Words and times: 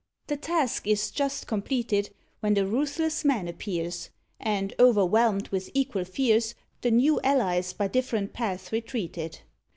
The 0.25 0.35
task 0.35 0.87
is 0.87 1.11
just 1.11 1.45
completed, 1.45 2.09
When 2.39 2.55
the 2.55 2.65
ruthless 2.65 3.23
man 3.23 3.47
appears, 3.47 4.09
And, 4.39 4.73
overwhelmed 4.79 5.49
with 5.49 5.69
equal 5.75 6.05
fears, 6.05 6.55
The 6.81 6.89
new 6.89 7.21
allies 7.23 7.71
by 7.73 7.87
different 7.87 8.33
paths 8.33 8.71
retreated. 8.71 9.41